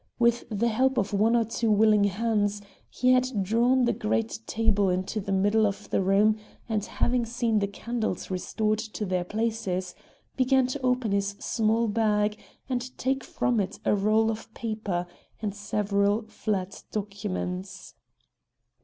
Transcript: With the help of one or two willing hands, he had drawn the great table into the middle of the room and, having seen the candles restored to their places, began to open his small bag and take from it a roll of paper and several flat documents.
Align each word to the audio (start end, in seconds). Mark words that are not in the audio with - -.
With 0.17 0.45
the 0.49 0.67
help 0.69 0.97
of 0.97 1.13
one 1.13 1.35
or 1.35 1.43
two 1.45 1.69
willing 1.69 2.05
hands, 2.05 2.59
he 2.89 3.11
had 3.11 3.43
drawn 3.43 3.85
the 3.85 3.93
great 3.93 4.39
table 4.47 4.89
into 4.89 5.21
the 5.21 5.31
middle 5.31 5.67
of 5.67 5.91
the 5.91 6.01
room 6.01 6.37
and, 6.67 6.83
having 6.83 7.23
seen 7.23 7.59
the 7.59 7.67
candles 7.67 8.31
restored 8.31 8.79
to 8.79 9.05
their 9.05 9.23
places, 9.23 9.93
began 10.35 10.65
to 10.65 10.81
open 10.81 11.11
his 11.11 11.35
small 11.37 11.87
bag 11.87 12.39
and 12.67 12.97
take 12.97 13.23
from 13.23 13.59
it 13.59 13.77
a 13.85 13.93
roll 13.93 14.31
of 14.31 14.51
paper 14.55 15.05
and 15.39 15.53
several 15.53 16.23
flat 16.23 16.81
documents. 16.91 17.93